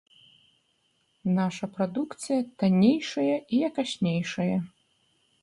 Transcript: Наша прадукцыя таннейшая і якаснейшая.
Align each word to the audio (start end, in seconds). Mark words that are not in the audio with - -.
Наша 1.39 1.65
прадукцыя 1.75 2.39
таннейшая 2.65 3.35
і 3.37 3.55
якаснейшая. 3.69 4.51